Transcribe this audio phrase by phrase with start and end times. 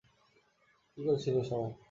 [0.91, 1.71] কী করছিলে সবাই?